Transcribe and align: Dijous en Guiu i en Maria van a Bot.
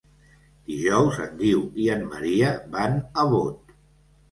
Dijous 0.71 1.19
en 1.25 1.35
Guiu 1.43 1.61
i 1.85 1.87
en 1.97 2.03
Maria 2.15 2.57
van 2.79 2.99
a 3.13 3.29
Bot. 3.37 3.79